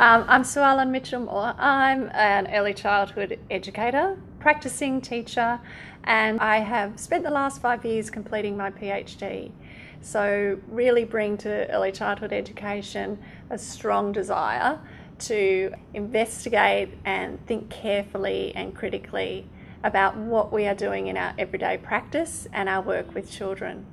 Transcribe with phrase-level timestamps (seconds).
[0.00, 1.54] Um, I'm Sue Ellen Mitchell Moore.
[1.58, 5.60] I'm an early childhood educator, practicing teacher,
[6.04, 9.52] and I have spent the last five years completing my PhD.
[10.00, 13.18] So, really bring to early childhood education
[13.50, 14.78] a strong desire
[15.18, 19.50] to investigate and think carefully and critically
[19.84, 23.84] about what we are doing in our everyday practice and our work with children.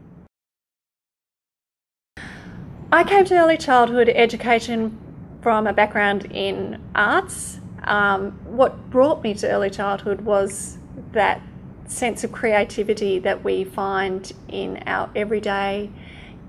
[2.93, 5.01] I came to early childhood education
[5.41, 7.59] from a background in arts.
[7.83, 10.78] Um, what brought me to early childhood was
[11.14, 11.41] that
[11.86, 15.89] sense of creativity that we find in our everyday,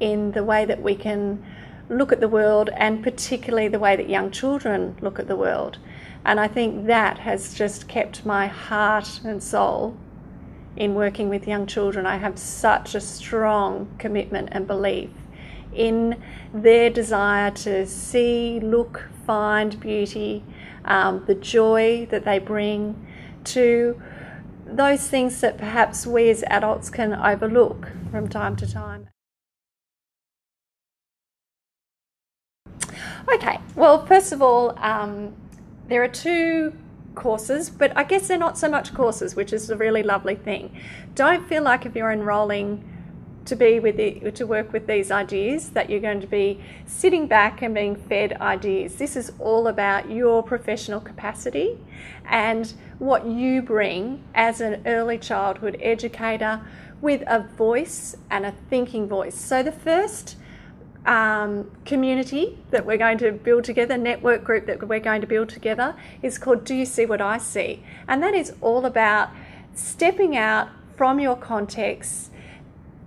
[0.00, 1.44] in the way that we can
[1.88, 5.78] look at the world, and particularly the way that young children look at the world.
[6.24, 9.96] And I think that has just kept my heart and soul
[10.76, 12.04] in working with young children.
[12.04, 15.10] I have such a strong commitment and belief
[15.78, 16.20] in
[16.52, 20.44] their desire to see, look, find beauty,
[20.84, 23.06] um, the joy that they bring
[23.44, 24.00] to
[24.66, 29.08] those things that perhaps we as adults can overlook from time to time.
[33.32, 35.34] Okay, well, first of all, um,
[35.86, 36.72] there are two
[37.14, 40.80] courses, but I guess they're not so much courses, which is a really lovely thing.
[41.14, 42.97] Don't feel like if you're enrolling
[43.48, 43.96] to be with
[44.34, 48.34] to work with these ideas that you're going to be sitting back and being fed
[48.40, 48.96] ideas.
[48.96, 51.78] This is all about your professional capacity
[52.26, 56.60] and what you bring as an early childhood educator
[57.00, 59.34] with a voice and a thinking voice.
[59.34, 60.36] So the first
[61.06, 65.48] um, community that we're going to build together, network group that we're going to build
[65.48, 67.82] together, is called Do You See What I See?
[68.06, 69.30] And that is all about
[69.74, 72.32] stepping out from your context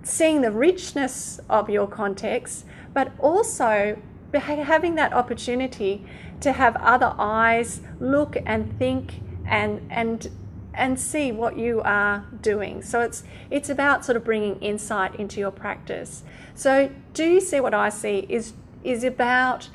[0.02, 3.98] seeing the richness of your context, but also
[4.32, 6.04] having that opportunity
[6.40, 10.30] to have other eyes look and think and and
[10.74, 12.82] and see what you are doing.
[12.82, 16.22] So it's it's about sort of bringing insight into your practice.
[16.54, 19.68] So do you see what I see is is about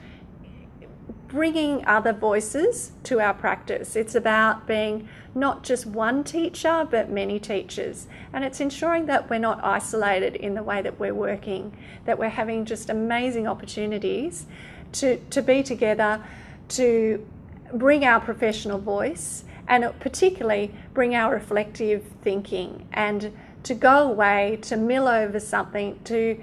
[1.28, 3.96] bringing other voices to our practice.
[3.96, 8.08] It's about being not just one teacher, but many teachers.
[8.32, 12.30] And it's ensuring that we're not isolated in the way that we're working, that we're
[12.30, 14.46] having just amazing opportunities
[14.94, 16.24] to, to be together,
[16.70, 17.26] to
[17.74, 23.32] bring our professional voice, and particularly bring our reflective thinking and
[23.64, 26.42] to go away, to mill over something, to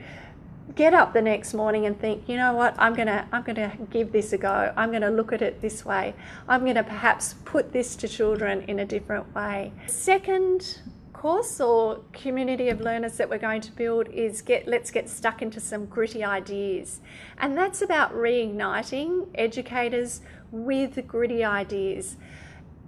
[0.74, 4.12] get up the next morning and think, you know what, I'm gonna I'm gonna give
[4.12, 4.72] this a go.
[4.76, 6.14] I'm gonna look at it this way.
[6.48, 9.72] I'm gonna perhaps put this to children in a different way.
[9.86, 10.80] Second
[11.12, 15.40] course or community of learners that we're going to build is get let's get stuck
[15.40, 17.00] into some gritty ideas.
[17.38, 20.20] And that's about reigniting educators
[20.50, 22.16] with gritty ideas.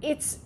[0.01, 0.39] It's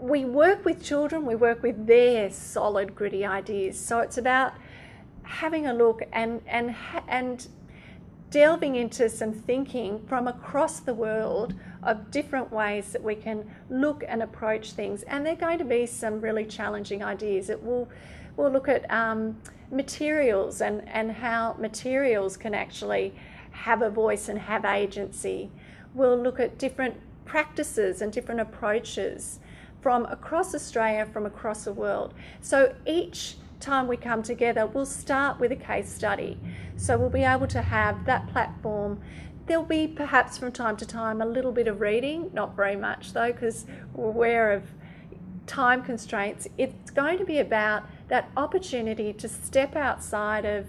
[0.00, 3.78] we work with children, we work with their solid gritty ideas.
[3.78, 4.54] So it's about
[5.28, 6.74] having a look and and
[7.06, 7.46] and
[8.30, 14.04] delving into some thinking from across the world of different ways that we can look
[14.06, 15.02] and approach things.
[15.04, 17.48] And they're going to be some really challenging ideas.
[17.48, 17.88] It will
[18.36, 19.40] we'll look at um,
[19.70, 23.14] materials and, and how materials can actually
[23.50, 25.50] have a voice and have agency.
[25.94, 29.40] We'll look at different practices and different approaches
[29.80, 32.14] from across Australia, from across the world.
[32.40, 36.38] So each time we come together, we'll start with a case study.
[36.76, 39.00] So we'll be able to have that platform.
[39.46, 43.12] There'll be perhaps from time to time a little bit of reading, not very much
[43.12, 44.64] though, because we're aware of
[45.46, 46.46] time constraints.
[46.58, 50.66] It's going to be about that opportunity to step outside of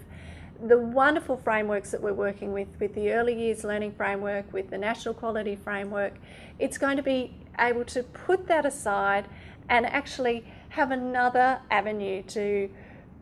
[0.62, 4.78] the wonderful frameworks that we're working with, with the early years learning framework, with the
[4.78, 6.14] national quality framework.
[6.58, 9.26] It's going to be able to put that aside
[9.68, 12.70] and actually have another avenue to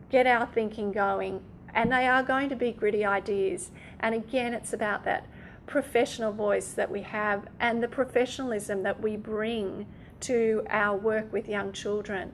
[0.09, 1.41] get our thinking going.
[1.73, 3.71] And they are going to be gritty ideas.
[3.99, 5.27] And again, it's about that
[5.67, 9.85] professional voice that we have and the professionalism that we bring
[10.21, 12.33] to our work with young children.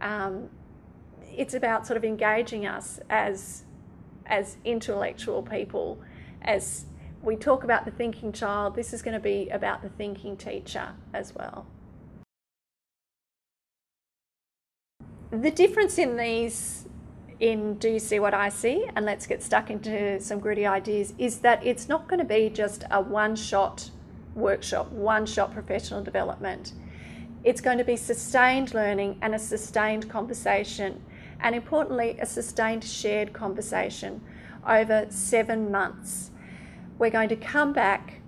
[0.00, 0.48] Um,
[1.36, 3.64] it's about sort of engaging us as
[4.26, 6.00] as intellectual people
[6.42, 6.86] as
[7.22, 10.92] we talk about the thinking child this is going to be about the thinking teacher
[11.12, 11.66] as well
[15.32, 16.86] the difference in these
[17.40, 18.86] in Do You See What I See?
[18.94, 22.50] And let's get stuck into some gritty ideas is that it's not going to be
[22.50, 23.90] just a one shot
[24.34, 26.72] workshop, one shot professional development.
[27.44, 31.02] It's going to be sustained learning and a sustained conversation,
[31.40, 34.20] and importantly, a sustained shared conversation
[34.68, 36.30] over seven months.
[36.98, 38.20] We're going to come back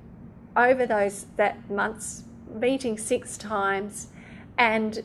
[0.57, 4.09] over those that months, meeting six times,
[4.59, 5.05] and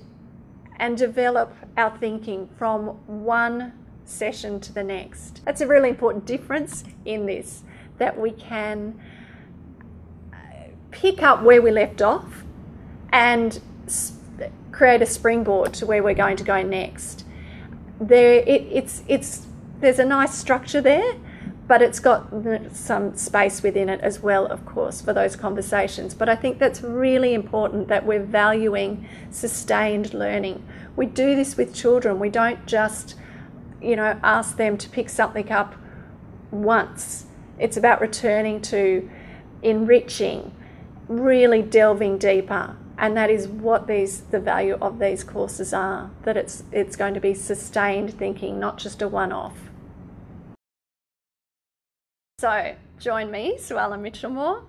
[0.79, 3.73] and develop our thinking from one
[4.05, 5.43] session to the next.
[5.45, 7.63] That's a really important difference in this
[7.97, 8.99] that we can
[10.33, 10.37] uh,
[10.89, 12.43] pick up where we left off
[13.11, 13.59] and
[14.71, 17.25] create a springboard to where we're going to go next.
[17.99, 19.45] There, it, it's it's
[19.81, 21.15] there's a nice structure there,
[21.69, 22.27] but it's got
[22.73, 26.15] some space within it as well, of course, for those conversations.
[26.15, 30.65] But I think that's really important that we're valuing sustained learning.
[30.95, 32.17] We do this with children.
[32.17, 33.13] We don't just,
[33.79, 35.75] you know, ask them to pick something up
[36.49, 37.27] once.
[37.59, 39.07] It's about returning to
[39.61, 40.51] enriching,
[41.07, 42.77] really delving deeper.
[42.97, 46.09] And that is what these the value of these courses are.
[46.23, 49.68] That it's it's going to be sustained thinking, not just a one-off.
[52.39, 54.63] So join me, Suella Mitchellmore,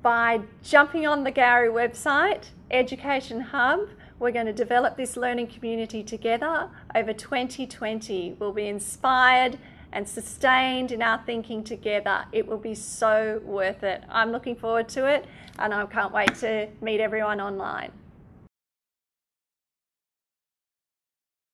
[0.00, 3.80] by jumping on the Gowrie website, Education Hub.
[4.18, 8.36] We're going to develop this learning community together over 2020.
[8.38, 9.58] We'll be inspired
[9.92, 12.24] and sustained in our thinking together.
[12.32, 14.04] It will be so worth it.
[14.08, 15.26] I'm looking forward to it
[15.58, 17.92] and I can't wait to meet everyone online.